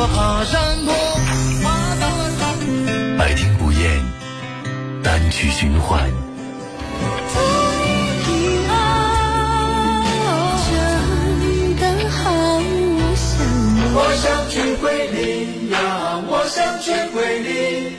[0.00, 0.94] 我爬山坡，
[1.64, 1.66] 爬
[1.96, 3.18] 到了山。
[3.18, 4.00] 百听不厌，
[5.02, 6.08] 单曲循环。
[7.34, 7.36] 祝
[7.82, 7.84] 你
[8.22, 8.30] 平
[8.70, 8.78] 安，
[11.80, 12.22] 真的好
[13.16, 13.42] 想
[13.74, 13.76] 你。
[13.92, 17.92] 我想去桂林呀，我想去桂林。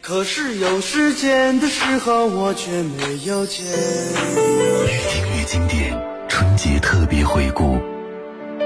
[0.00, 3.66] 可是有时间的时候，我却没有钱。
[3.66, 7.80] 越听越经典，春节特别回顾，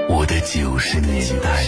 [0.07, 1.65] 我的九十年代。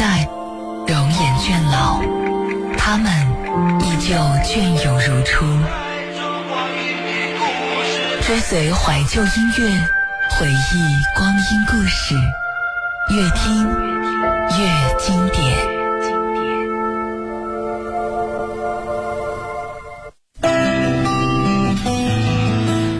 [0.00, 0.26] 在，
[0.86, 2.00] 容颜倦老，
[2.78, 3.12] 他们
[3.82, 5.44] 依旧隽永如初。
[8.22, 9.68] 追随怀旧音乐，
[10.30, 10.80] 回忆
[11.14, 12.14] 光阴故事，
[13.10, 13.68] 越听
[14.58, 15.68] 越经典。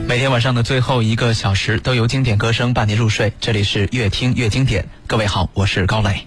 [0.06, 4.86] 每天晚上的最后一个小时都由经典歌声伴你入睡，这里是越听越经典。
[5.06, 6.26] 各位好，我是高磊。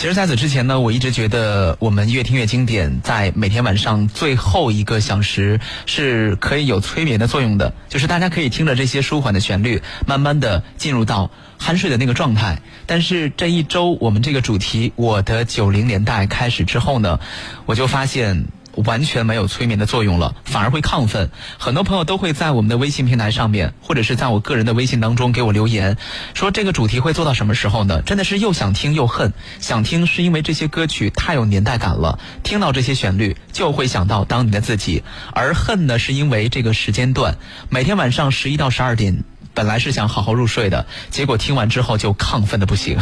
[0.00, 12.62] 其实，在此之前呢，我一直觉得我们越听越经典，在每天晚上最后一个小时是可以有催眠的作用的，就是大家可以听着这些舒缓的旋律，慢慢的进入到酣睡的那个状态。
[12.86, 17.20] 但是这一周我们这个主题“我的九零年代”开始之后呢，
[17.66, 18.46] 我就发现。
[18.76, 21.30] 完全没有催眠的作用了，反而会亢奋。
[21.58, 25.96] 很多朋友都会在我们的微信平台上面，或者是在我个人的微信当中给我留言，
[26.34, 28.02] 说这个主题会做到什么时候呢？
[28.02, 29.32] 真的是又想听又恨。
[29.58, 35.02] 想听是因为这些歌曲太有年代感了，听到这些旋律就会想到当年的自己；
[35.32, 37.36] 而恨呢，是因为这个时间段，
[37.68, 42.96] 每天晚上十一到十二点，本来是想好好入睡的，结果听完之后就亢奋的不行。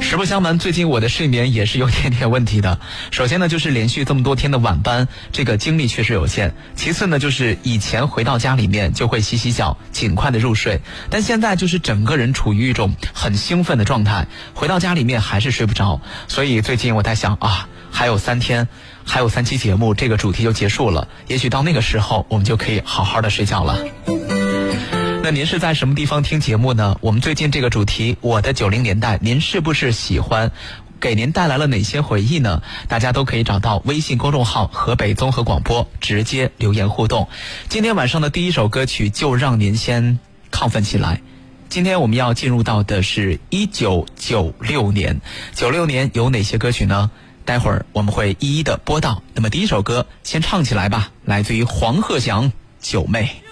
[0.00, 2.80] 实不相瞒，最近我的睡眠也是有点点问题的。
[3.10, 16.00] 首先呢，就是连续这么多天的晚班，这个精力确实有限；其次呢，就是以前回到家里面就会洗洗脚，尽快的入睡，但现在就是整个人处于一种很兴奋的状态，回到家里面还是睡不着。
[16.26, 18.66] 所以最近我在想啊，还有三天，
[19.04, 21.06] 还有三期节目，这个主题就结束了。
[21.26, 23.78] 也许到那个时候，我们就可以好好的睡觉了。
[25.28, 26.96] 那您是在什么地方听节目呢？
[27.02, 30.52] 我们最近这个主题“我的九零年代”，您是不是喜欢？
[31.00, 32.62] 给您带来了哪些回忆呢？
[32.88, 37.28] 大家都可以找到微信公众号“河北综合广播”，直接留言互动。
[37.68, 40.18] 今天晚上的第一首歌曲就让您先
[40.50, 41.20] 亢奋起来。
[41.68, 45.20] 今天我们要进入到的是一九九六年，
[45.54, 47.10] 九六年有哪些歌曲呢？
[47.44, 49.22] 待会儿我们会一一的播到。
[49.34, 52.46] 那么第一首歌先唱起来吧，来自于黄鹤翔
[52.80, 53.42] 《九妹》。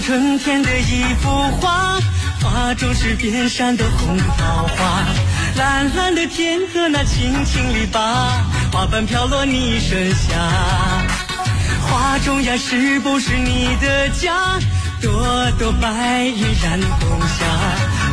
[0.00, 1.28] 春天的一幅
[1.60, 1.98] 画，
[2.42, 5.04] 画中是遍山的红桃花，
[5.56, 7.98] 蓝蓝的天和那青青篱笆，
[8.72, 10.36] 花瓣飘落你身下。
[11.88, 14.58] 画中呀，是不是你的家？
[15.00, 17.44] 朵朵白云染红霞，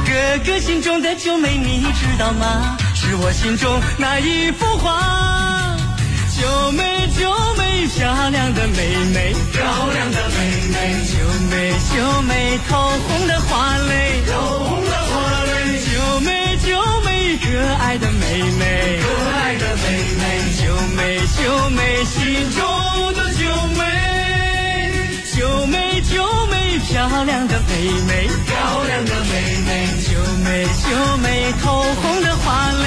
[0.06, 2.78] 哥哥心中的九妹你知道吗？
[2.96, 5.43] 是我心中那一幅画。
[6.44, 6.84] 九妹
[7.18, 9.64] 九妹，漂亮的妹妹，漂
[9.94, 10.36] 亮的妹
[10.74, 10.76] 妹，
[11.08, 11.16] 九
[11.50, 12.76] 妹九妹，透
[13.08, 15.14] 红的花蕾，透红的花
[15.46, 16.76] 蕾，九妹九
[17.06, 17.46] 妹，可
[17.82, 19.08] 爱的妹妹，可
[19.40, 19.88] 爱的妹
[20.20, 20.24] 妹，
[20.60, 21.00] 九妹
[21.40, 22.60] 九妹，心中
[23.14, 23.48] 的九
[23.78, 23.82] 妹，
[25.38, 27.72] 九妹九妹，漂亮的妹
[28.06, 29.32] 妹，漂亮的妹
[29.66, 32.86] 妹，九妹九妹，透红的花蕾，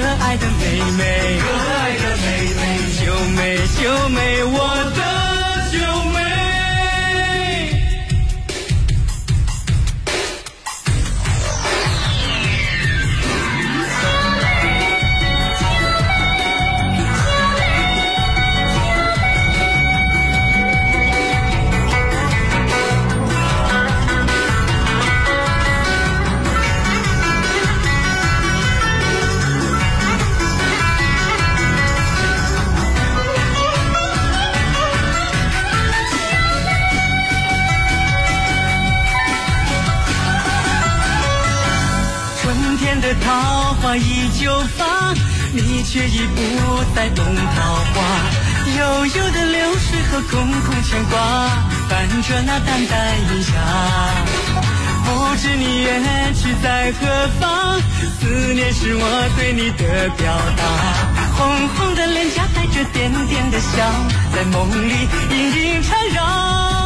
[0.00, 0.62] 可爱的妹
[0.96, 1.02] 妹，
[1.40, 2.60] 可爱的妹妹，
[3.04, 3.04] 九
[3.34, 3.36] 妹
[3.82, 4.56] 九妹，我
[4.94, 5.27] 的
[43.14, 45.14] 桃花依旧放，
[45.52, 47.96] 你却已不再懂桃花。
[48.76, 51.18] 悠悠的流水和空空牵挂，
[51.88, 53.52] 伴着那淡淡云霞。
[55.04, 57.80] 不知你远去在何方，
[58.20, 60.62] 思念是我对你的表达。
[61.36, 63.68] 红红的脸颊带着点点的笑，
[64.34, 66.77] 在梦里隐隐缠绕。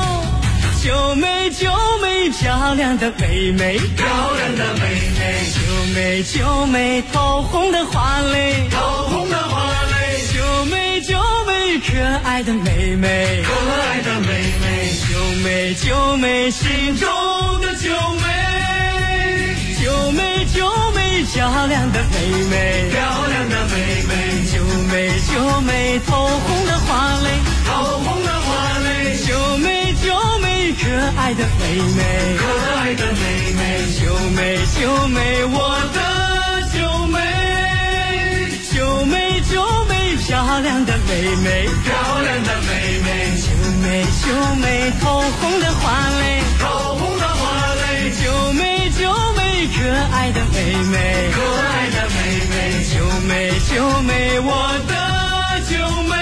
[0.83, 1.71] 九妹九
[2.03, 4.81] 妹，漂亮的妹妹，漂亮的妹
[5.17, 5.61] 妹，九
[5.95, 9.63] 妹九妹，透红的花蕾，透红的花
[9.93, 14.27] 蕾，九妹九妹，可爱的妹妹，可爱的妹
[14.61, 15.15] 妹，九
[15.45, 17.09] 妹九妹，心中
[17.61, 18.27] 的九妹，
[19.85, 22.17] 九妹九妹，漂亮的妹
[22.51, 24.13] 妹，漂亮的妹妹，
[24.53, 27.39] 九妹九妹，透红的花蕾，
[27.69, 32.03] 透红的花蕾，九妹九妹，可爱的妹妹，
[32.39, 32.43] 可
[32.79, 33.61] 爱的妹妹，
[34.01, 35.57] 九妹九妹，我
[35.93, 35.99] 的
[36.73, 37.19] 九妹，
[38.73, 41.11] 九妹九妹，漂亮的妹
[41.45, 42.71] 妹，漂亮的妹
[43.05, 43.07] 妹，
[43.39, 43.45] 九
[43.83, 44.27] 妹九
[44.57, 49.79] 妹，透红的花蕾，透红的花蕾，九妹九妹，可
[50.15, 50.57] 爱的妹
[50.91, 52.17] 妹，可爱的妹
[52.51, 52.95] 妹，九
[53.29, 53.31] 妹
[53.71, 54.51] 九妹，我
[54.89, 54.93] 的
[55.69, 55.77] 九
[56.09, 56.17] 妹，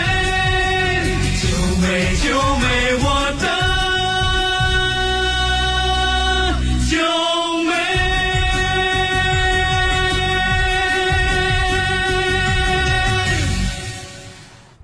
[1.41, 1.47] 九
[1.81, 2.65] 妹九妹，
[3.03, 3.07] 我
[3.41, 3.45] 的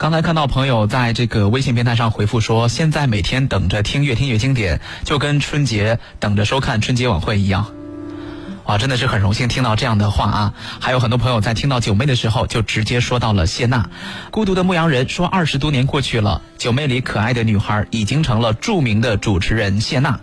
[0.07, 7.67] 刚才看到朋友在这个微信平台上回复说，现在每天等着听越听越经典，就跟春节等着收看春节晚会一样。
[8.67, 10.55] 哇，真的是很荣幸听到这样的话啊！
[10.81, 13.91] 还有很多朋友在听到九妹的时候，就直接说到了谢娜。
[14.31, 20.21] 孤独的牧羊人说，二十多年过去了，九妹里可爱的女孩已经成了著名的主持人谢娜。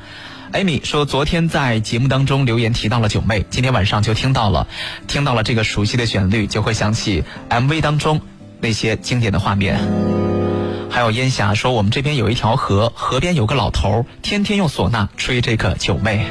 [0.53, 4.65] 艾米说，昨天在节目当中留言提到了九妹，今天晚上就听到了，
[5.07, 8.21] 听到了这个熟悉的旋律，就会想起 MV 当中
[8.63, 9.77] 那些经典的画面。
[10.89, 16.25] 还有烟霞说，我们这边有一条河，河边有个老头儿，天天用唢呐吹这个九妹。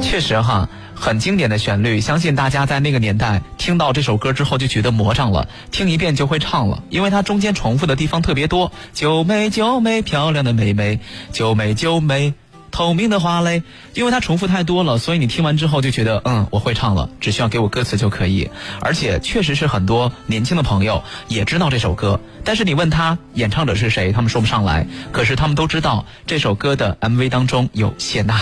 [0.00, 8.70] 确实哈，很经典的旋律，相信大家在那个年代听到这首歌之后就觉得魔障了，听一遍就会唱了，因为它中间重复的地方特别多。
[8.92, 11.00] 九妹九妹，漂亮的妹妹，
[11.32, 12.34] 九妹九妹。
[12.70, 13.62] 透明的花嘞，
[13.94, 18.50] 因为它重复太多了，所以你听完之后就觉得，嗯，我会唱了，只需要给我歌词就可以。
[18.80, 24.86] 而且确实是很多年轻的朋友也知道这首歌，但是你问他演唱者是谁，他们说不上来。
[25.12, 28.40] 可是他们都知道这首歌的 MV 当中有谢娜。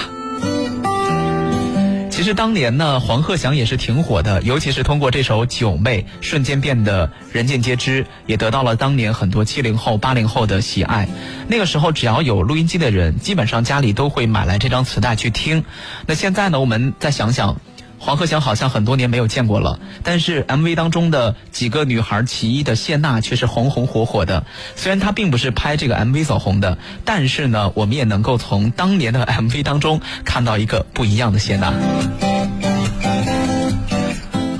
[2.16, 11.06] 其实当年呢，黄鹤翔也是挺火的，尤其是通过这首《九妹》，瞬间变得人尽皆知，也得到了当年很多七零后、八零后的喜爱。
[11.46, 15.62] 那个时候，只要有录音机的人，基本上家里都会买来这张磁带去听。
[16.06, 17.60] 那现在呢，我们再想想。
[18.06, 24.46] 黄鹤翔好像很多年没有见过了，但是 MV 当中的几个女孩其一的谢娜却是红红火火的。
[24.76, 31.74] 虽然她并不是拍这个 MV 走红的，但是呢，我们也能够从当年的 MV 当中看到一个不一样的谢娜。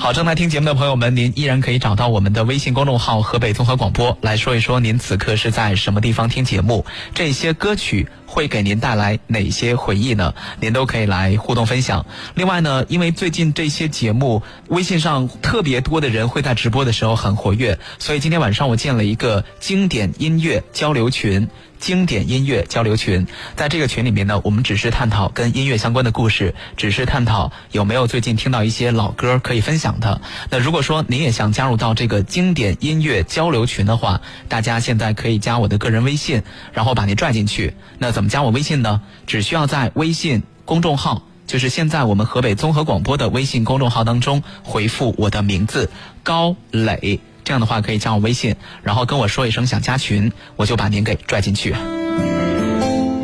[0.00, 6.84] 好，正在听节目的朋友们，您依然可以找到我们的微信公众号“河北综合广播”来说一说您此刻是在什么地方听节目，
[7.14, 10.34] 这些歌曲会给您带来哪些回忆呢？
[10.60, 12.04] 您都可以来互动分享。
[12.34, 21.48] 另外呢，因为最近这些节目微信上特别多的人会在直播的时候很活跃，所以今天晚上我建了一个经典音乐交流群。
[21.78, 30.22] 经典音乐交流群，在这个群里面呢，我们只是探讨跟音乐相关的故事，只是探讨有没有最近听到一些老歌可以分享的。
[30.48, 36.42] 那如果说您也想加入到这个经典音乐交流群的话，大家现在可以加我的个人微信，
[36.72, 37.74] 然后把您拽进去。
[37.98, 39.00] 那怎么加我微信呢？
[39.26, 45.90] 只需要在微信公众号，就是现在我们河北综合广播的微信公众号当中回复我的名字
[46.22, 47.20] 高磊。
[47.44, 51.74] 这样的话可以加我微信，然后跟我说一声想加群，我就把您给拽进去。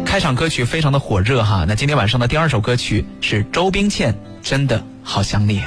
[0.04, 5.58] 开场歌曲非常的火热哈，那今天晚上的第二首歌曲是周冰倩《真的好想你》。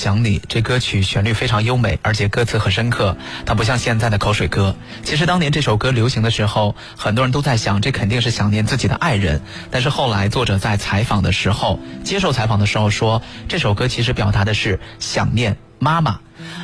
[0.00, 0.40] 想你。
[0.48, 3.14] 这歌曲旋律非常优美，而且歌词很深刻。
[3.44, 4.74] 它不像现在的口水歌。
[5.02, 9.42] 其实当年这首歌流行的时候，很多人都在想，这肯定是想念自己的爱人。
[9.70, 16.18] 但是后来作者在采访的时候，接受采访的时候说，这首歌其实表达的是想念妈妈。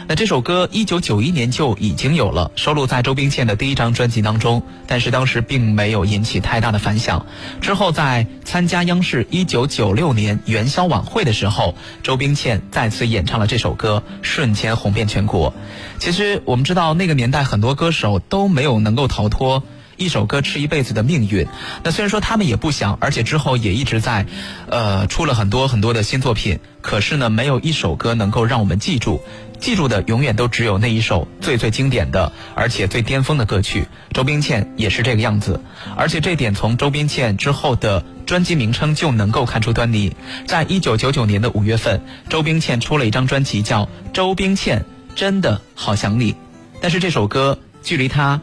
[0.09, 7.27] 那这首歌一九九一年就已经有了，收录在周冰倩的第一张专辑当中，但是当时并没有引起太大的反响。
[7.61, 15.53] 之后在参加央视一九九六年元宵晚会的时候，周冰倩再次演唱了这首歌，瞬间红遍全国。
[15.99, 19.65] 其实我们知道那个年代很多歌手都没有能够逃脱。
[19.97, 21.47] 一首歌吃一辈子的命运，
[21.83, 24.27] 那虽然说他们也不想，而且之后也一直在，
[24.69, 29.23] 呃，出了很多很多的新作品，可是呢，没有一首歌能够让我们记住，
[29.59, 33.87] 记住的永远都只有那一首最最经典的，而且最巅峰的歌曲。
[34.13, 35.61] 周冰倩也是这个样子，
[35.97, 40.15] 而且这点从周冰倩之后的专辑名称就能够看出端倪。
[40.47, 44.85] 在一九九九年的五月份，周冰倩出了一张专辑，叫《周冰倩
[45.15, 46.33] 真的好想你》，
[46.81, 48.41] 但是这首歌距离她。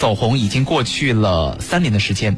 [0.00, 2.34] 走红已经过去了三年的时间，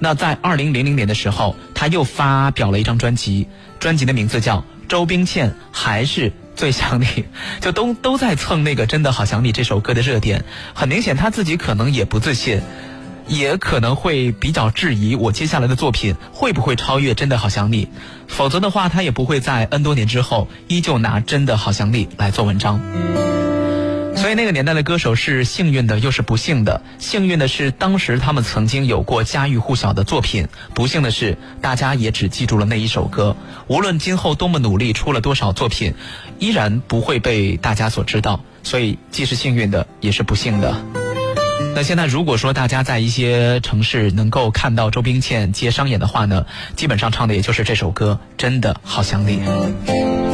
[0.00, 3.48] 那在二零零零年的时候，他又发表了一张专辑，
[3.80, 7.06] 专辑的名字叫《周冰倩还是最想你》，
[7.62, 10.44] 就都都在蹭那个《真的好想你》这首歌的热点。
[10.74, 12.60] 很明显，他自己可能也不自信，
[13.28, 17.86] 也可能会比较质疑我接下来的作品会不会超越《真的好想你》，
[18.28, 22.78] 否则的话，他也不会在 N 多年之后依旧拿《真的好想你》来做文章。
[24.16, 26.82] 所以那个年代的歌手是幸运的，又是不幸的。
[26.98, 33.36] 幸运的是，当时他们曾经有过家喻户晓的作品；不幸的是，大家也只记住了那一首歌。
[33.68, 35.94] 无论今后多么努力，出了多少作品，
[36.38, 38.40] 依然不会被大家所知道。
[38.64, 40.74] 所以，既是幸运的，也是不幸的。
[41.74, 50.25] 那现在，如果说大家在一些城市能够看到周冰倩接商演的话呢，基本上唱的也就是这首歌，真的好想你。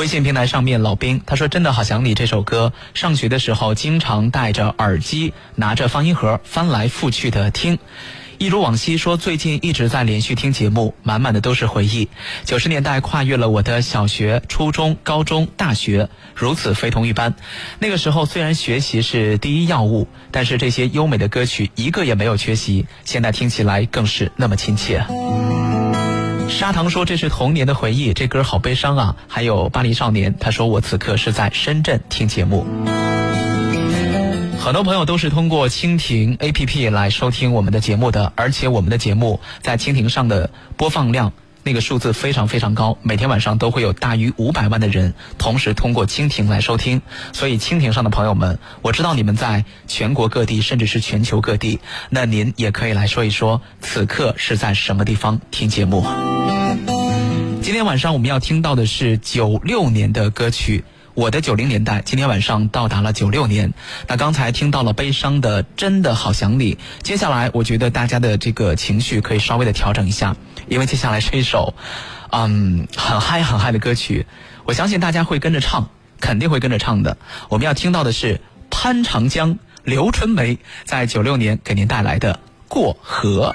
[0.00, 2.72] 微信平台上面，老兵他说：“真的好想你这首歌。
[2.94, 7.78] 上学的时候，经常戴着耳机，拿着放音盒，翻来覆去的听。
[8.38, 12.08] 一如往昔，说最近一直在连续听节目，满满的都是回忆。
[12.46, 17.34] 九十年代跨越了我的小学、初中、高中、大学，如此非同一般。
[17.78, 22.86] 那个时候虽然学习是第一要务，但是这些优美的歌曲一个也没有缺席。
[23.04, 25.04] 现在听起来更是那么亲切。”
[26.50, 32.66] 砂糖说：“这是童年的回忆，这歌好悲伤啊。”还有巴黎少年，他说：“我此刻是在深圳听节目。”
[34.62, 47.02] 很多朋友都是通过蜻蜓 APP 来收听我们的节目的，而且我们的节目在蜻蜓上的播放量那个数字非常非常高，每天晚上都会有大于五百万的人同时通过蜻蜓来收听。
[47.32, 56.04] 所以蜻蜓上的朋友们，我知道你们在全国各地，甚至是全球各地，那您也可以来说一说，此刻是在什么地方听节目。
[57.62, 60.82] 今天晚上我们要听到的是九六年的歌曲，
[61.14, 62.02] 我的九零年代。
[62.04, 63.74] 今天晚上到达了九六年。
[64.08, 66.78] 那刚才听到了悲伤的，真的好想你。
[67.02, 70.36] 接下来我觉得大家的这个情绪可以稍微的调整一下，
[70.70, 71.74] 因为接下来是一首，
[72.32, 74.24] 嗯，很嗨很嗨的歌曲。
[74.64, 77.18] 我相信大家会跟着唱，肯定会跟着唱的。
[77.48, 82.34] 我们要听到的是潘长江、刘春梅在九六年给您带来的
[82.68, 83.54] 《过河》。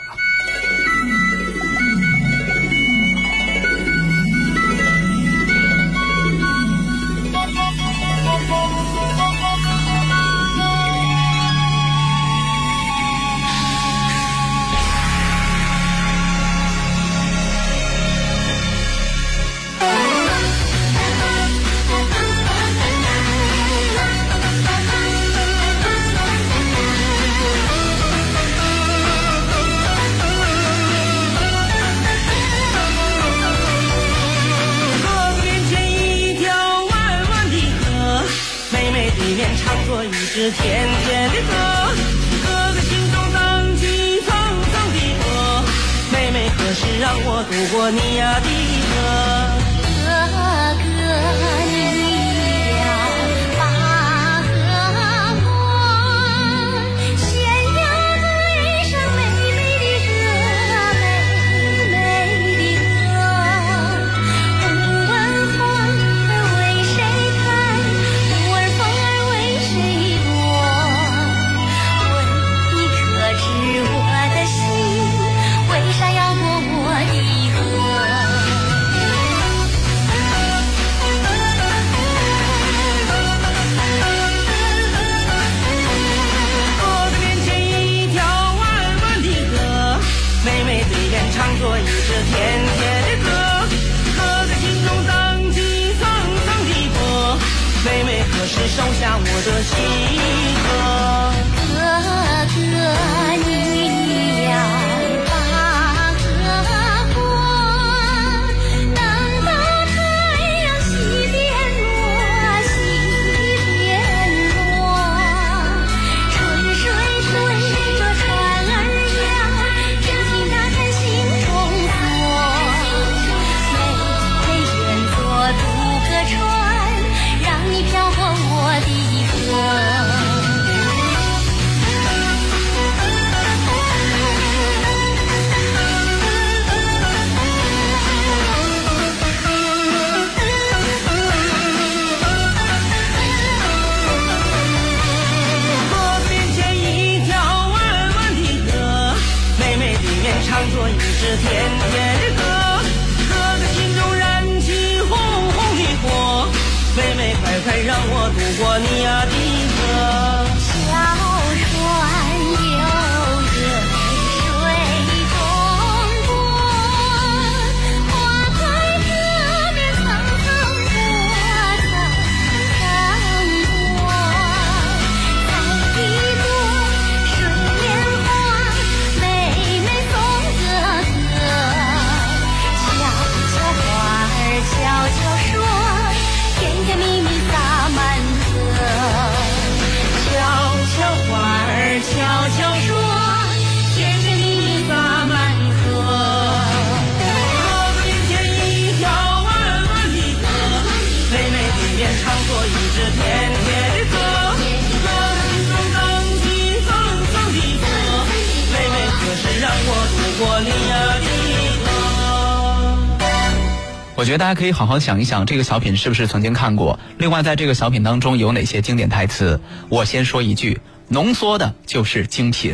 [214.37, 216.99] 大家可以好好想一想，这个小品是不是曾经看过？
[217.17, 219.59] 另外，在这个小品当中有哪些经典台词？
[219.89, 222.73] 我先说一句，浓缩的就是精品。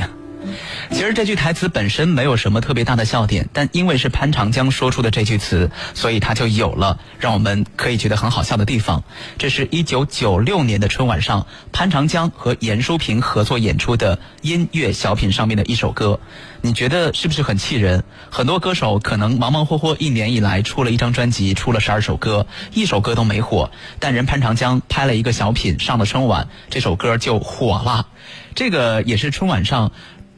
[0.91, 9.04] 其实这句台词本身没有什么特别大的笑点，但因为是潘长江说出的这句词，所以它就有了让我们可以觉得很好笑的地方。
[9.38, 16.19] 这是一九九六年的春晚上，潘长江和严淑萍合作演出的音乐小品上面的一首歌。
[16.62, 18.04] 你觉得是不是很气人？
[18.30, 28.08] 很多歌手可能忙忙活活一年以来出了一张专辑，出了十二首歌，一首歌都没火，但人潘长江拍了一个小品上了春晚，这首歌就火了。
[28.54, 29.91] 这个也是春晚上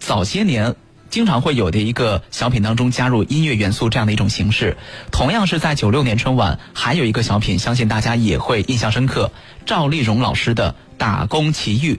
[0.06, 0.76] 早些年
[1.10, 4.76] 经常会有的一个小品当中加入音乐元素这样的一种形式。
[5.12, 9.32] 同样是在九六年春晚，还有一个小品，相信大家也会印象深刻，
[9.66, 11.94] 赵丽蓉老师的《打工奇遇》，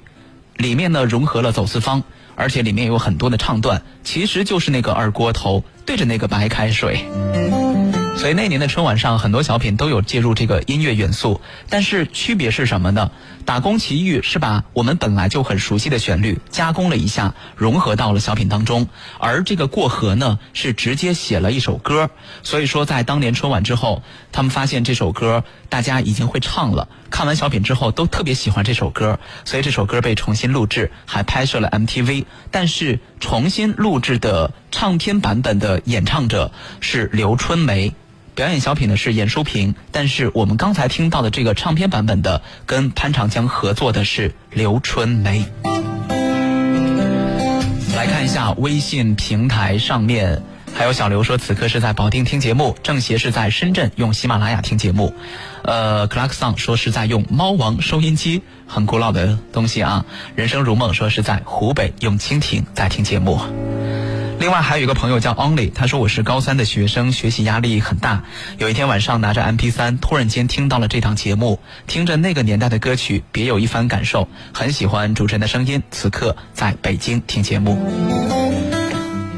[0.63, 2.03] 里面呢融合了走四方，
[2.35, 7.07] 而且里面有很多的唱段，其实就是那个二锅头对着那个白开水。
[8.17, 13.11] 所以那年的春晚上，很多小品都有介入这个音乐元素，但是区别是什么呢？
[13.45, 22.09] 打工奇遇是把我们本来就很熟悉的旋律加工了一下，融合到了小品当中，而这个过河呢是直接写了一首歌。
[22.43, 32.25] 所以说，在当年春晚之后，他们发现这首歌大家已经会唱了，看完小品之后都特别喜欢这首歌，所以这首歌被重新录制，还拍摄了 MTV。
[32.51, 36.51] 但是重新录制的唱片版本的演唱者
[36.81, 37.95] 是刘春梅。
[38.35, 45.47] 表演小品的是严淑萍，但是我们刚才听到的这个唱片版本的，跟潘长江合作的是刘春梅。
[47.95, 50.43] 来看一下微信平台上面，
[50.77, 55.15] 还有小刘说此刻是在保定听节目，正邪是在深圳用喜马拉雅听节目，
[55.63, 60.05] 呃，Clarkson 说是在用猫王收音机，很古老的东西啊。
[60.35, 63.41] 人生如梦说是在湖北用蜻蜓在听节目。
[64.41, 68.25] 另外还有一个朋友叫 Only，他说我是高三的学生，学习压力很大。
[68.59, 75.83] 有一天晚上拿着 MP 3突然间听到了这档节目，听着那个年代的歌曲，别有一番感受，很喜欢主持人的声音。
[75.93, 78.54] 此刻在北京听节目。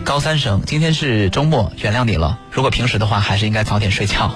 [0.06, 2.38] 高三生，今天是周末，原谅你了。
[2.52, 4.30] 如果平时的话，还是应该早点睡觉。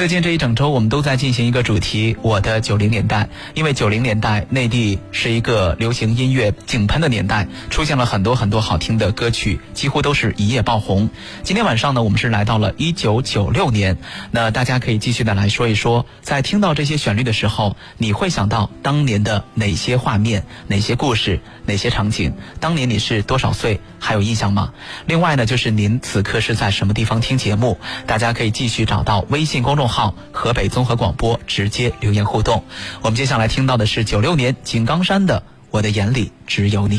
[0.00, 3.28] 最近这一整周，我们都在进行一个主题——我的九零年代。
[3.52, 11.10] 因为九零年代内地是一个流行音乐井喷的年代，出现了很多很多好听的歌曲，几乎都是一夜爆红。
[11.42, 13.98] 今天晚上呢，我们是来到了一九九六年。
[14.30, 22.32] 那大家可以继续的来说一说，在听到这些旋律的时候，你会想到当年的哪些画面、哪些故事、哪些场景？
[22.58, 23.78] 当年你是多少岁？
[24.02, 24.72] 还有印象吗？
[25.04, 27.78] 另外呢，就是您此刻是在什么地方听节目？
[28.06, 32.64] 大家可以继续找到微信公众号“河北综合广播”，直接留言互动。
[33.02, 36.98] 我们接下来听到的是九六年井冈山的《我的眼里只有你》。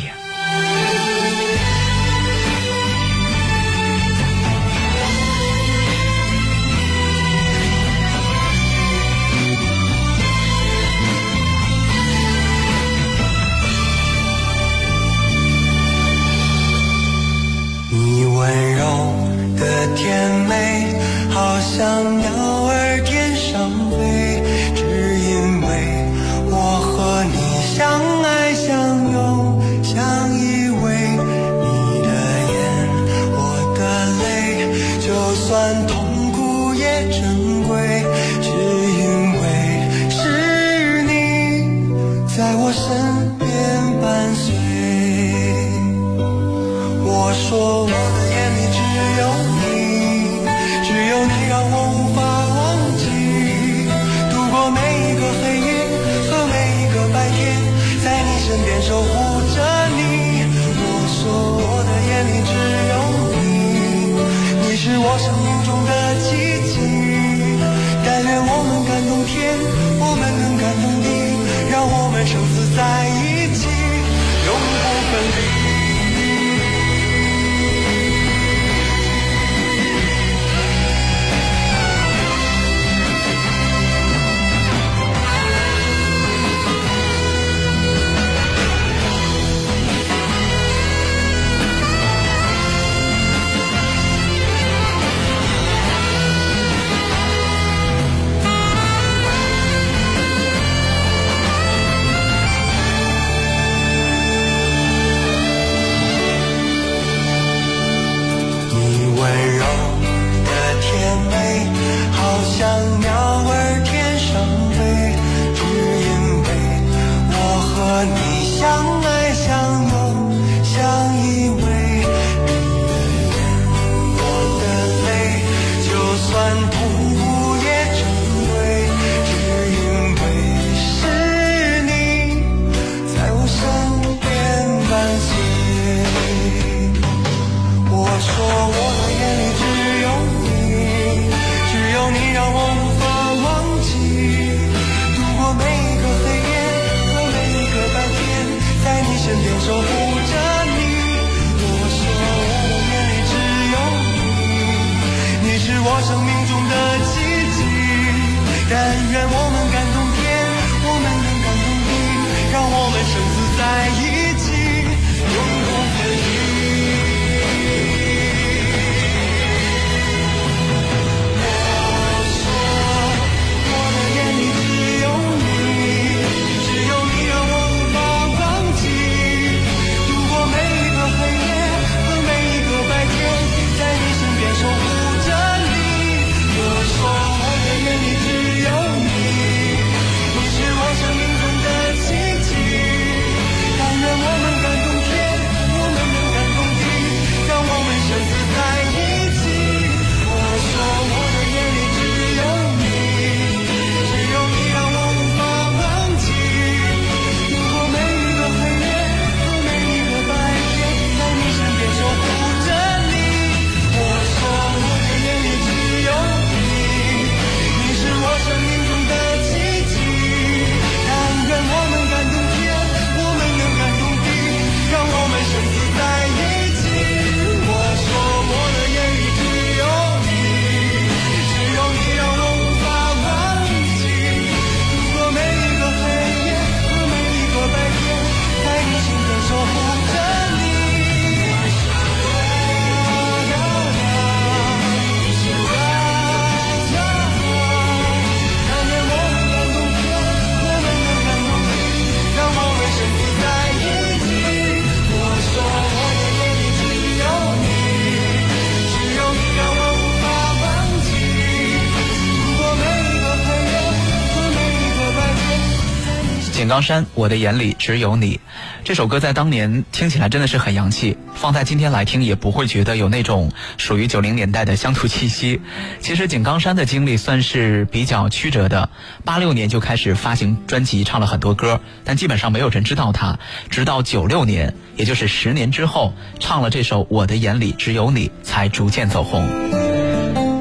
[266.72, 268.40] 冈山，我的眼里只有你。
[268.86, 275.60] 这首歌在当年听起来真的是很洋气，放在今天来听也不会觉得有那种属于九零年代的乡土气息。
[276.00, 278.90] 其实井冈山的经历算是比较曲折的，
[279.26, 283.38] 八六年就开始发行专辑，唱了很多歌，但基本上没有人知道他。
[283.70, 289.81] 直到九六年，也就是十年之后，唱了这首《我的眼里只有你》，才逐渐走红。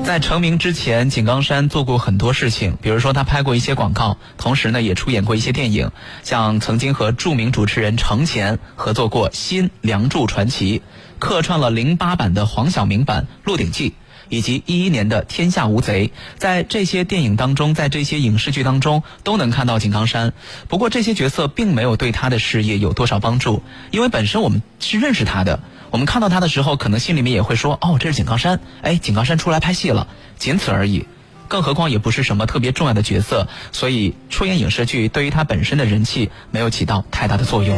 [0.04, 5.92] 在成名之前，井冈山做过很多事情，比如说他拍过一些广告，同时呢也出演过一些电影，
[6.24, 10.78] 像曾经和著名主持人程前合作过《新梁祝传奇》，
[11.20, 13.90] 客串了零八版的黄晓明版《鹿鼎记》。
[14.28, 16.06] 以及一一年的《天下无贼》，
[16.38, 20.32] 在这些电影当中，在这些影视剧当中，都能看到井冈山。
[20.68, 25.58] 不过这些角色并没有对他的事业有多少帮助，因为本身我们是认识他的，
[25.90, 30.06] 我们看到他的时候，可能心里面也会说：“哦，这是井冈山，哎，井冈山出来拍戏了。”
[30.38, 31.06] 仅此而已。
[31.48, 37.76] 更何况也不是什么特别重要的角色，所以出演影视剧对于他本身的人气没有起到太大的作用。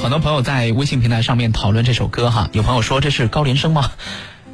[0.00, 3.90] 很多朋友在微信平台上面讨论这首歌哈，有朋友说这是高林生吗？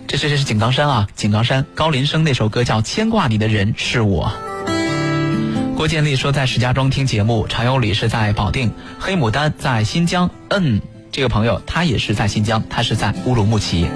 [0.09, 4.27] 这是这是井冈山啊，井冈山高林生那首歌叫《牵挂你的人是我》。
[5.85, 10.31] 郭建立说在石家庄听节目，常有礼是在保定，黑牡丹在新疆。
[10.49, 10.81] 嗯，
[11.13, 13.87] 这个朋友他也是在新疆，他是在乌鲁木齐。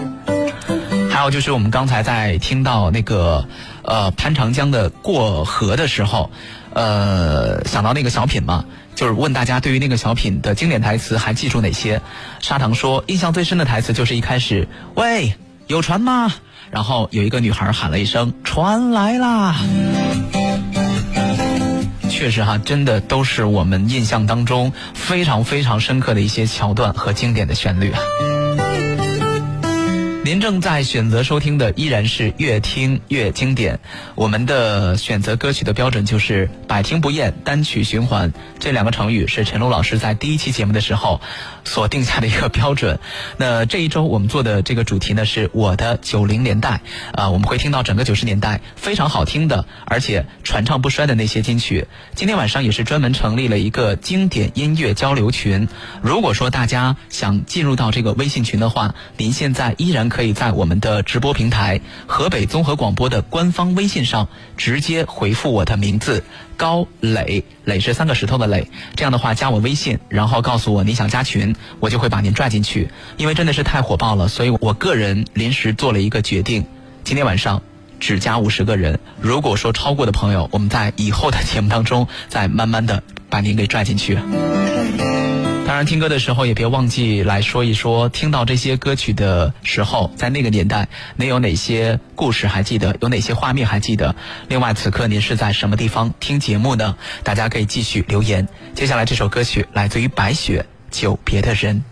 [1.11, 3.49] 还有就是我们刚才在听到那个
[3.85, 6.31] 呃潘长江的过河的时候，
[6.75, 12.03] 呃想到那个小品嘛，就是问大家对于那个小品的经典台词还记住哪些？
[12.41, 15.33] 砂糖说印象最深的台词就是一开始喂
[15.69, 16.35] 有船吗？
[16.71, 19.57] 然后有一个女孩喊了一声船来啦。
[22.19, 27.93] 确实哈，真的都是我们印象当中非常非常深刻的一些桥段和经典的旋律。
[30.29, 33.81] 您正在选择收听的依然是越听越经典。
[34.15, 38.31] 我们的选择歌曲的标准就是百听不厌、单曲循环。
[38.59, 41.23] 这两个成语是陈露老师在第一期节目的时候
[41.65, 43.01] 所定下的一个标准。
[43.39, 46.83] 那这一周我们做的这个主题呢是我的九零年代
[47.15, 51.87] 啊，我们会听到整个九十年代非常好听的，而且传唱不衰的那些金曲。
[52.15, 55.69] 今天晚上也是专门成立了一个经典音乐交流群。
[56.03, 64.27] 如果说大家想进入到这个微信群的话，您现在依然可可以在我们的直播平台河北综合广播的官方微信上
[64.57, 66.25] 直接回复我的名字
[66.57, 68.69] 高磊，磊是三个石头的磊。
[68.97, 72.89] 这样的话加我微信，然后告诉我你想加群，我就会把您拽进去。
[73.17, 76.67] 因为真的是太火爆了，所以我个人临时做了一个决定，
[77.05, 77.63] 今天晚上。
[78.01, 84.19] 只加五十个人，如果说超过的朋友，我们在以后的节目当中再慢慢的把您给拽进去。
[85.69, 92.97] 当然，听歌的时候也别忘记来说一说，听到这些歌曲的时候，在那个年代，您有哪些故事还记得？
[93.03, 94.17] 有哪些画面还记得？
[94.49, 96.97] 另外，此刻您是在什么地方听节目呢？
[97.23, 98.49] 大家可以继续留言。
[98.75, 100.65] 接下来这首歌曲来自于白雪，
[100.99, 101.85] 《久别的人》。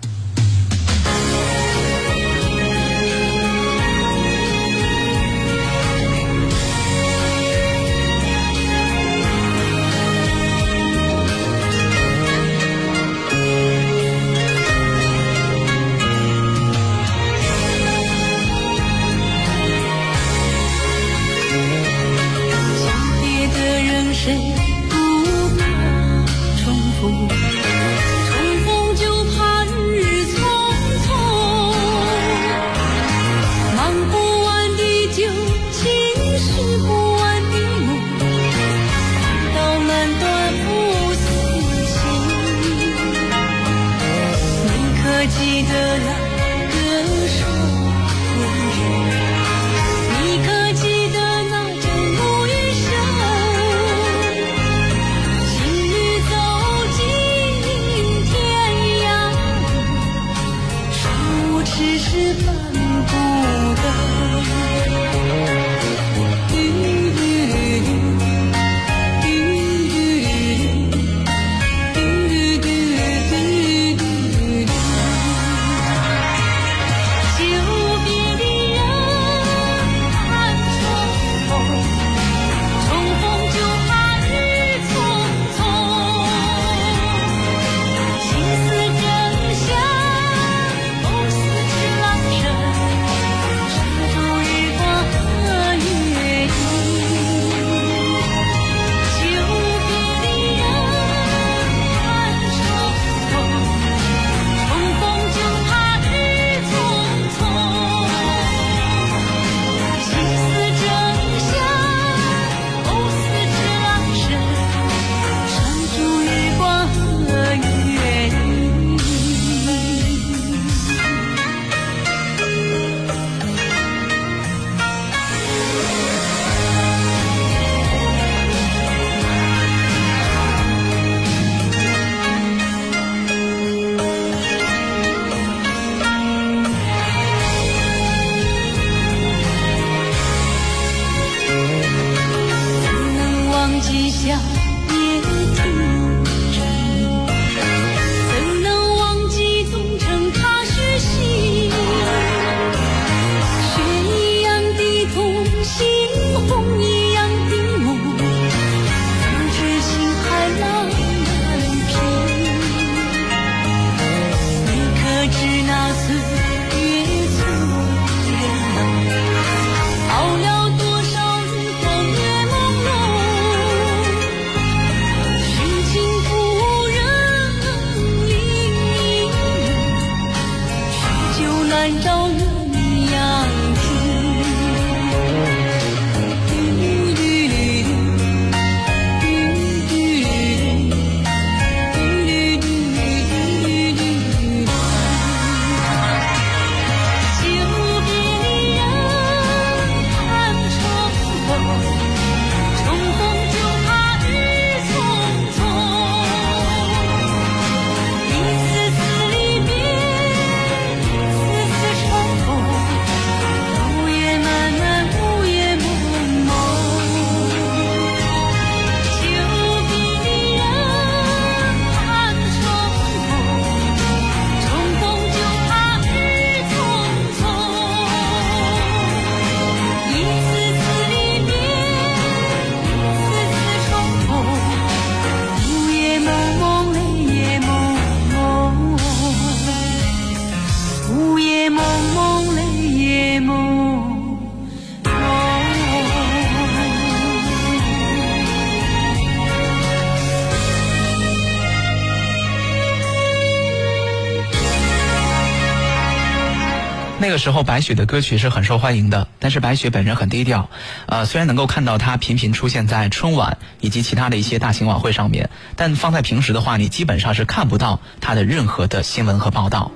[257.46, 260.68] 时候白雪的歌曲是很受欢迎的，但是白雪本人很低调。
[261.06, 269.92] 呃，虽然能够看到她频频出现在春晚以及其他的一些大型晚会上面，但放在平时的话，你基本上是看不到她的任何的新闻和报道。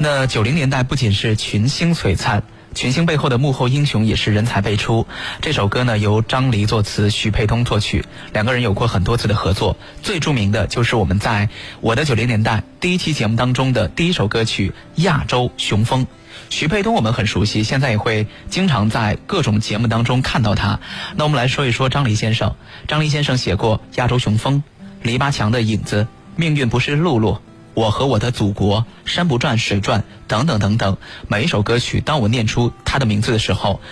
[0.00, 2.42] 那九零年代不仅是群星璀璨。
[2.76, 5.06] 群星背后的幕后英雄也是人才辈出。
[5.40, 8.04] 这首歌呢由张黎作词，徐沛东作曲，
[8.34, 9.74] 两个人有过很多次的合作。
[10.02, 11.46] 最著名的就是我们在
[11.80, 16.04] 《我的九零年代》第一期节目当中的第一首歌曲《亚洲雄风》。
[16.50, 20.78] 徐沛东我们很熟悉，现在也会经常在各种节目当中看到他。
[21.16, 22.54] 那我们来说一说张黎先生。
[22.86, 24.62] 张黎先生写过《亚洲雄风》
[25.06, 26.02] 《篱笆墙的影子》
[26.36, 27.30] 《命运不是路路》。
[27.76, 30.96] 我和我的祖国，山不转水转，等等等等，
[31.28, 33.82] 每一首歌曲，当我念出他的名字的时候，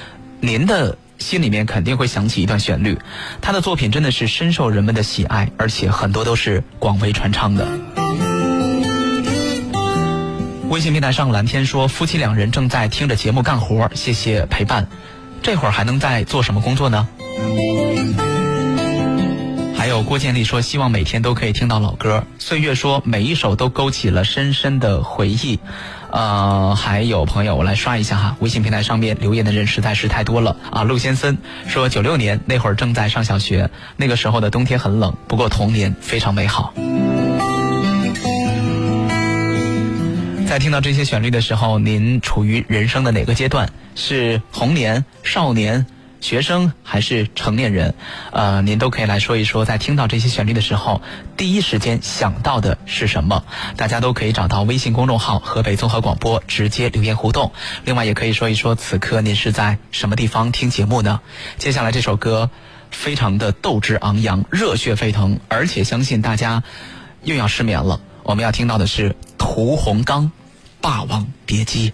[0.41, 2.99] 您的心里面肯定会响起一段旋律。
[3.43, 7.69] 他的作品真的是深受人们的喜爱，而且很多都是广为传唱的。
[10.71, 14.89] 微信平台上蓝天说，夫妻两人正在听着节目干活，谢谢陪伴。
[15.43, 17.07] 这会儿还能在做什么工作呢？
[19.85, 22.25] 还有郭建立说，希望每天都可以听到老歌。
[22.39, 25.61] 岁月说，每一首都勾起了深深的回忆。
[26.11, 30.85] 呃，还有朋友，我来刷一下哈，微信平台上面留言的人实在是太多了啊。
[30.85, 31.37] 陆先生
[31.69, 33.69] 说，九六年那会儿正在上小学，
[33.99, 36.73] 那个时候的冬天很冷，不过童年非常美好。
[40.47, 43.71] 在听到这些旋律的时候，您处于人生的哪个阶段？
[43.95, 45.85] 是童年、少年？
[46.25, 47.95] 学生还是成年人，
[48.33, 51.03] 呃，您都可以来说一说，在听到这些旋律的时候，
[51.37, 53.45] 第一时间想到的是什么？
[53.77, 57.53] 大家都可以找到微信公众号“河北综合广播”直接留言互动。
[57.85, 61.21] 另外，也可以说一说此刻您是在什么地方听节目呢？
[61.59, 62.49] 接下来这首歌
[62.91, 66.63] 非常的斗志昂扬、热血沸腾，而且相信大家
[67.23, 68.01] 又要失眠了。
[68.23, 70.25] 我们要听到的是屠洪刚，
[70.81, 71.91] 《霸王别姬》。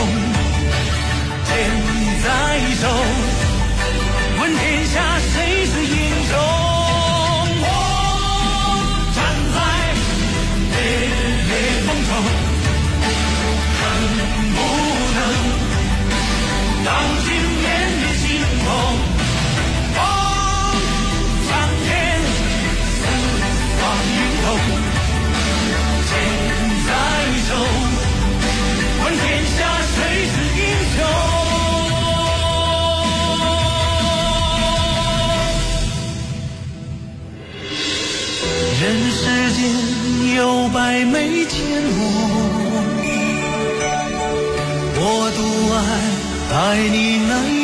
[0.00, 0.21] 云
[46.54, 47.61] 爱你那一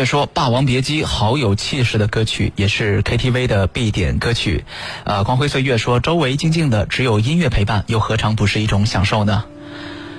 [0.00, 4.64] 月说《霸王别姬》好有气势的歌曲，也是 KTV 的必点歌曲。
[5.04, 9.44] 呃，光辉岁月说，周围静静的，只有音乐陪伴，又何尝不是一种享受呢？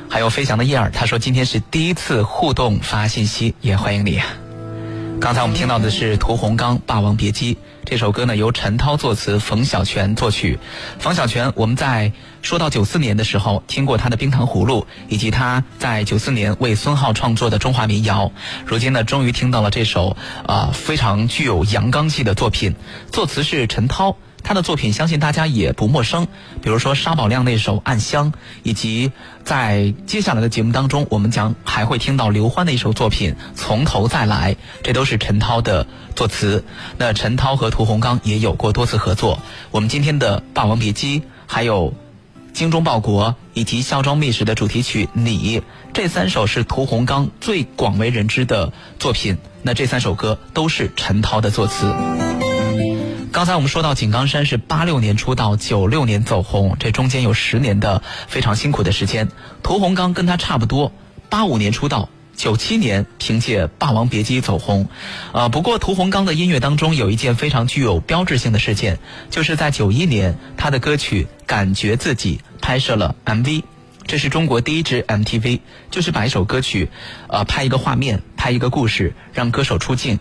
[0.07, 4.21] 还有飞翔的燕儿，他说今天是第一次互动发信息，也欢迎你。
[5.21, 7.53] 刚才我们听到的是屠洪刚《霸王别姬》
[7.85, 10.57] 这首歌呢，由陈涛作词，冯小泉作曲。
[10.97, 12.11] 冯小泉，我们在
[12.41, 18.31] 说到九四年的时候，听过他的《冰糖葫芦》，以及他在九四年为孙浩创作的中华民谣。
[18.65, 20.17] 如今呢，终于听到了这首
[20.47, 22.73] 啊、非常具有阳刚气的作品，
[23.11, 24.17] 作词是陈涛。
[24.43, 26.27] 他的作品相信大家也不陌生，
[26.61, 28.31] 比如说沙宝亮那首《暗香》，
[28.63, 29.11] 以及
[29.43, 36.63] 在接下来的节目当中，我们将还会听到刘欢的一首作品《从头再来》，这都是陈涛的作词。
[36.97, 39.39] 那陈涛和屠洪刚也有过多次合作。
[39.71, 41.91] 我们今天的《霸王别姬》，还有
[42.53, 45.59] 《精忠报国》以及《孝庄秘史》的主题曲《你》，
[45.93, 49.37] 这三首是屠洪刚最广为人知的作品。
[49.63, 51.93] 那这三首歌都是陈涛的作词。
[53.31, 59.29] 刚才我们说到井冈山是八六年出道，九六年走红，这中间有十年的非常辛苦的时间。
[59.63, 60.91] 屠洪刚跟他差不多，
[61.29, 62.09] 八五年出道。
[62.35, 64.89] 九七年凭借《霸王别姬》走红，
[65.31, 73.63] 呃，不过屠洪刚的音乐当中有一件非常具有标志性的事件，就是在九一年他的歌曲《感觉自己》拍摄了 MV，
[74.07, 75.59] 这是中国第一支 MTV，
[75.91, 76.89] 就是把一首歌曲，
[77.27, 80.19] 呃，拍一个画面，拍一个故事，让歌手出镜。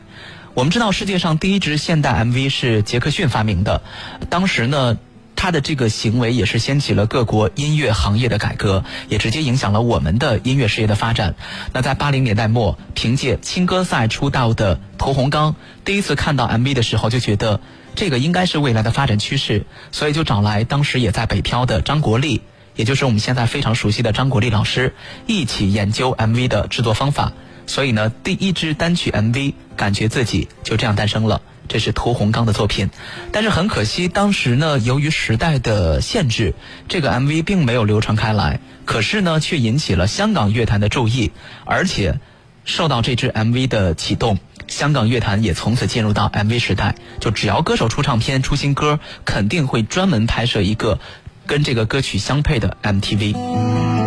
[0.55, 3.83] 我们知道世界上第一支现代 MV 是杰克逊发明的，
[4.29, 4.99] 当时呢，
[5.37, 11.37] 他的这个行为也是掀起了各国音乐行业的改革，也直接影响了我们的音乐事业的发展。
[11.73, 17.61] 那在八零年代末，凭借青歌赛出道的屠洪刚，第一次看到 MV 的时候就觉得
[17.95, 22.43] 这个应该是未来的发展趋势，所以就找来当时也在北漂的张国立，
[22.75, 24.95] 也就是我们现在非常熟悉的张国立老师，
[25.29, 27.33] 一起研究 MV 的制作方法。
[27.67, 31.41] 所以呢，第一支单曲 MV 感觉自己就这样诞生了。
[31.69, 32.91] 这是屠洪刚的作品，
[33.31, 36.55] 但是很可惜，当时呢，由于时代的限制，
[36.89, 38.59] 这个 MV 并没有流传开来。
[38.85, 41.31] 可是呢，却引起了香港乐坛的注意，
[41.65, 42.19] 而且
[42.65, 46.97] 受到这支 MV 的启动，香港乐坛也从此进入到 MV 时代。
[47.21, 50.99] 就只要歌手出唱片、出新歌，肯定会专门拍摄一个
[51.47, 54.00] 跟这个歌曲相配的 MTV。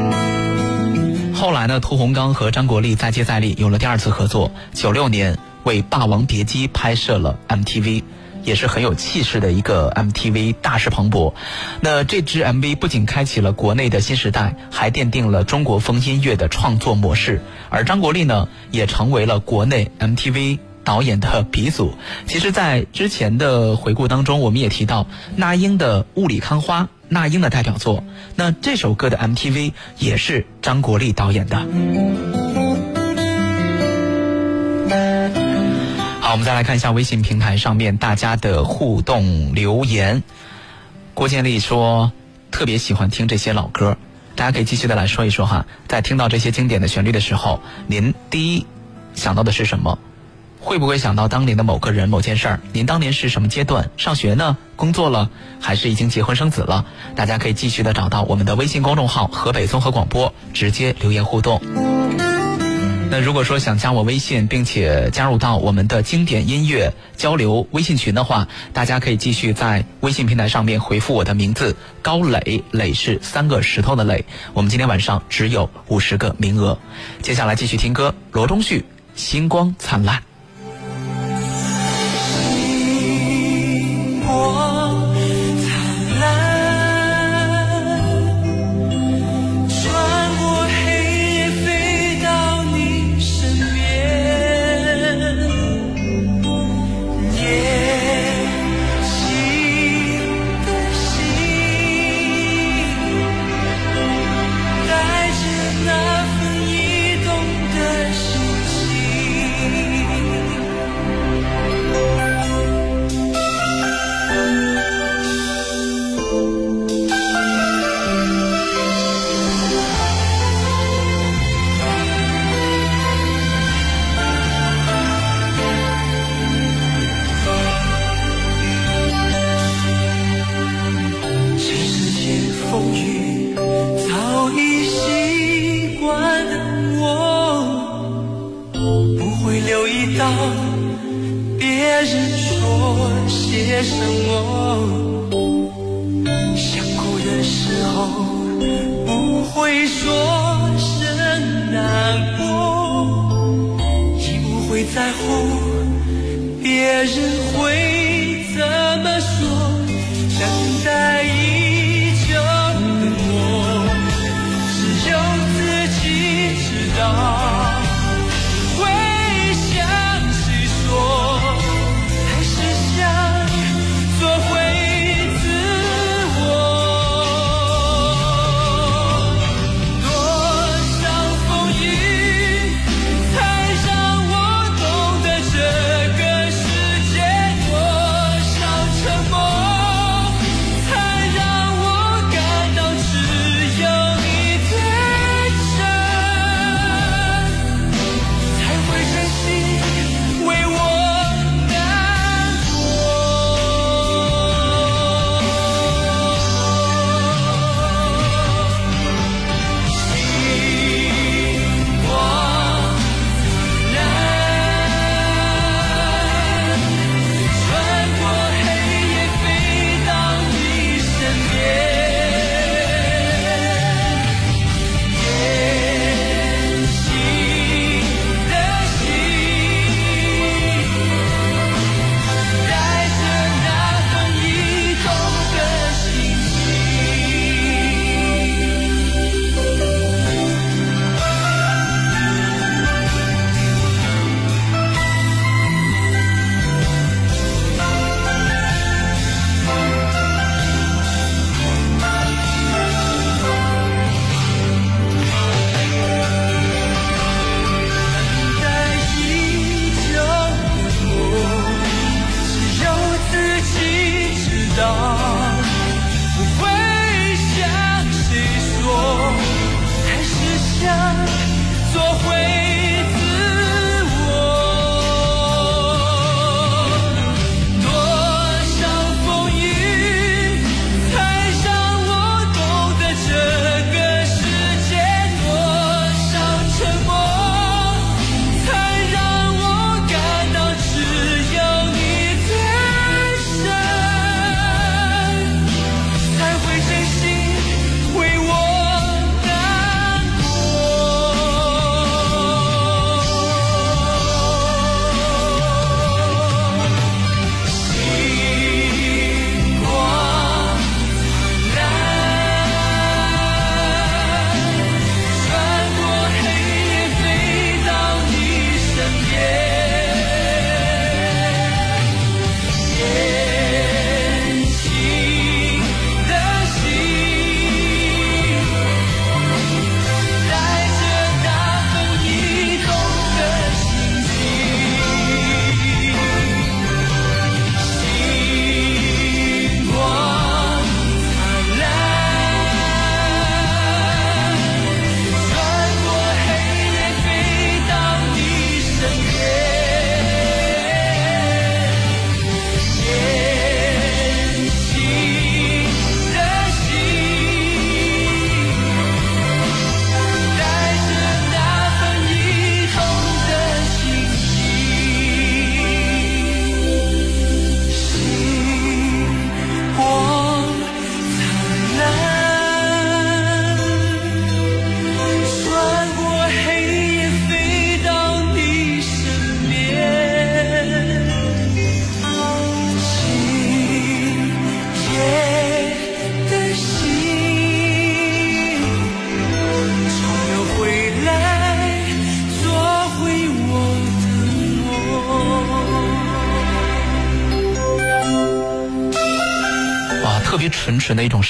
[1.44, 4.50] 后来呢，屠洪刚和张国立再接再厉，有了第二次合作。
[4.72, 8.02] 九六年为《霸王别姬》拍摄了 MTV，
[8.46, 11.34] 也是很有气势的一个 MTV，大势磅礴。
[11.82, 17.42] 那这支 MV 不仅开启了国内的新时代，还奠定了中国风音乐的创作模式。
[17.70, 20.60] 而张国立呢，也成为了国内 MTV。
[20.86, 21.94] 导演的鼻祖，
[22.28, 26.84] 其实，在之前的回顾当中，我们也提到那英的《雾里看花》，
[27.14, 28.04] 那英的代表作。
[28.36, 31.58] 那这首歌的 MTV 也是张国立导演的。
[36.20, 40.24] 好，我们再来看一下微信平台上面大家的互动留言。
[41.14, 42.12] 郭建立说，
[42.50, 43.96] 特别喜欢听这些老歌，
[44.36, 45.66] 大家可以继续的来说一说哈。
[45.88, 48.66] 在听到这些经典的旋律的时候，您第一
[49.14, 50.00] 想到的是什么？
[50.64, 52.60] 会不会想到当年的某个人、某件事儿？
[52.72, 53.92] 您当年是什么阶段？
[53.98, 54.58] 上学呢？
[54.78, 55.30] 工作了？
[55.60, 56.86] 还是已经结婚生子了？
[57.16, 61.62] 大家可以继续的找到我们的微信公众号“河北综合广播”，直接留言互动。
[63.12, 74.26] 那如果说想加我微信，并且加入到我们的经典音乐交流微信群的话，大家可以继续在微信平台上面回复我的名字高磊，磊是三个石头的磊。
[74.54, 76.80] 我们今天晚上只有五十个名额，
[77.22, 78.80] 接下来继续听歌，罗中旭
[79.14, 80.18] 《星光灿烂》。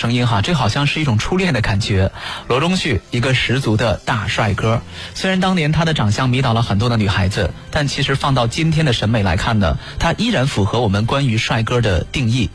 [0.04, 2.12] 声音哈，这好像是一种初恋的感觉。
[2.49, 4.82] 罗中旭，一个十足的大帅哥。
[5.16, 12.49] 虽然当年他的长相迷倒了很多的女孩子，但其实放到今天的审美来看呢，他依然符合我们关于帅哥的定义。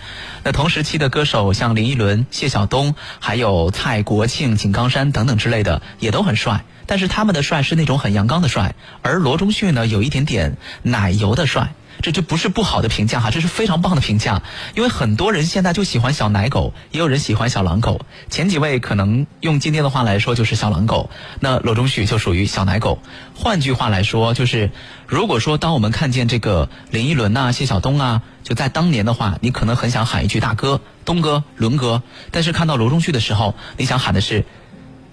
[0.45, 6.67] 那同时期的歌手像林依轮、谢晓东，还有蔡国庆、井冈山等等之类的，也都很帅。
[6.85, 11.73] 但是他们的帅是那种很阳刚的帅，而罗中旭呢，有一点点奶油的帅。
[12.01, 14.43] 这这不是不好的评价哈，这是非常棒的评价。
[14.75, 18.01] 因为很多人现在就喜欢小奶狗，也有人喜欢小狼狗。
[18.31, 22.99] 前几位可能用今天的话来说就是小狼狗，那罗中旭就属于小奶狗。
[23.35, 24.71] 换句话来说，就是
[25.07, 34.45] 如果说当我们看见这个林依轮呐、谢晓东啊，就在当年的话，你可能很想喊一句大哥、东哥、伦哥，但是看到罗中旭的时候，你想喊的是。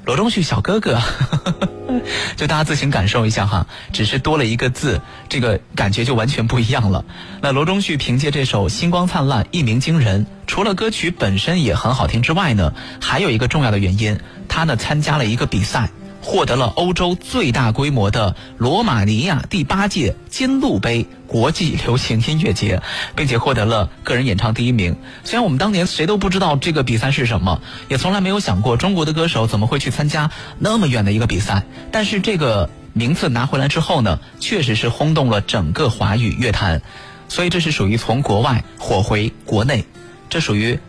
[0.05, 1.01] 罗中旭小哥哥，
[2.35, 7.05] 就大家自行感受一下哈，只是多了一个字，这个感觉就完全不一样了。
[7.41, 15.89] 那罗中旭凭借这首《星光灿烂》一鸣惊人，除了歌曲本身也很好听之外呢，还有一个重要的原因，他呢参加了一个比赛。
[16.25, 22.81] 获得了欧洲最大规模的罗马尼亚第八届金鹿杯国际流行音乐节，
[23.15, 24.95] 并且获得了个人演唱第一名。
[25.23, 36.81] 虽然我们当年谁都不知道这个比赛是什么，也从来没有想过中国的歌手怎么会去参加那么远的一个比赛，但是这个名次拿回来之后呢，确实是轰动了整个华语乐坛。
[37.29, 39.85] 所以这是属于从国外火回国内，
[40.27, 40.79] 这属于。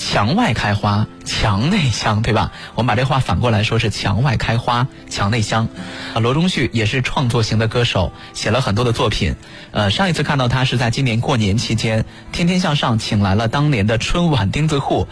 [0.00, 2.50] 墙外开花，墙内香，对吧？
[2.74, 5.68] 我们把这话反过来说，是墙外开花，墙内香。
[6.14, 9.36] 啊，罗中旭也是创作型的歌手，写了很多的作品。
[9.72, 15.06] 呃，上一次看到他是在今年过年期间，《天天向上》请来了当年的春晚钉子户，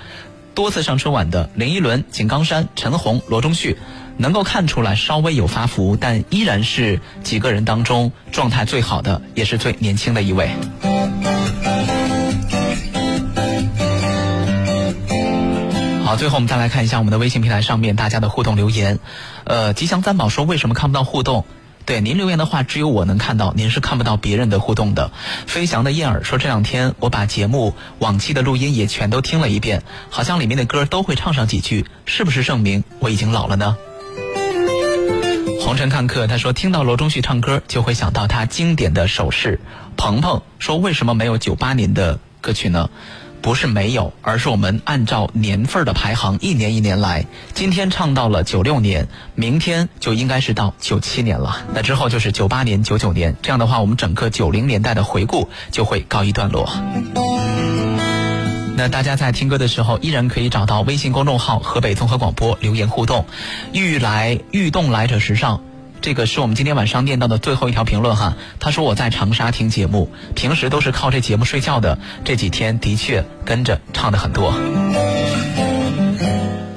[0.55, 3.77] 多次上春晚的林依轮、井冈山、陈红、罗中旭，
[4.17, 10.51] 能够看出来稍微有发福，但依然是几个人当中状态最好的，也是最年轻的一位。
[16.09, 18.99] 好，最后我们再来看一下我们的微信平台上面大家的互动留言。
[19.45, 21.45] 呃，吉祥三宝说为什么看不到互动？
[21.85, 25.11] 对您留言的话，只有我能看到，您是看不到别人的互动的。
[25.47, 33.77] 飞翔的燕儿说这两天我把节目往期的录音也全都听了一遍，好像里面的歌都会唱上几句，是不是证明我已经老了呢？
[35.61, 39.61] 红尘看客他说听到罗中旭唱歌就会想到他经典的手势。
[39.99, 42.89] 鹏鹏说为什么没有九八年的歌曲呢？
[43.41, 47.27] 不是没有，而是我们按照年份的排行，一年一年来。
[47.55, 51.65] 今天唱到了九六年，明天就应该是到九七年了。
[51.73, 53.37] 那之后就是九八年、九九年。
[53.41, 56.69] 这样的话，我们整个九零年代的回顾就会告一段落。
[58.77, 63.27] 那大家在听歌的时候，依然可以找到微信公众号“河北综合广播”留言互动。
[63.73, 65.63] 欲来欲动来者时尚。
[66.01, 68.35] 这个是我们今天晚上念到的最后一条评论哈。
[68.61, 71.99] 他说我在长沙听节目，平时都是靠这节目睡觉的。
[72.25, 74.55] 这几天的确跟着唱的很多。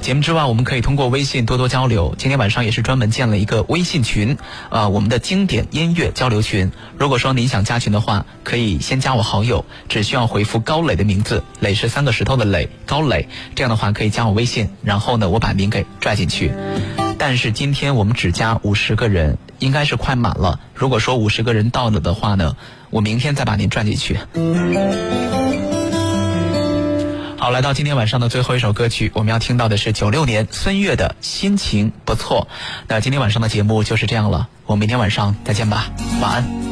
[0.02, 2.16] 节目之外，我们可以通过微信多多交流。
[2.18, 4.36] 今天晚上也是专门建了一个微信群，
[4.68, 6.72] 呃，我们的经典音乐交流群。
[6.98, 13.28] 如果说您想加群的话，可以先加我好友，只需要回复高磊的名字，磊是三个石头的磊，高磊。
[13.54, 16.52] 这样的话可以加我微信，然后呢，我把您给拽进去。
[17.16, 20.58] 但是今天我们只加五十个人，应该是快满了。
[20.74, 22.56] 如果说五十个人到了的话呢，
[22.90, 24.18] 我明天再把您拽进去。
[27.42, 32.46] 好，来到今天晚上的最后一首歌曲，我们要听到的是九六年孙悦的心情不错。
[32.86, 35.90] 那今天晚上的节目就是这样了，我们明天晚上再见吧，
[36.20, 36.71] 晚安。